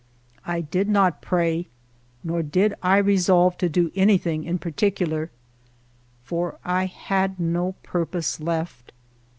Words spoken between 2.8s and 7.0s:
I resolve to do anything in par ticular, for I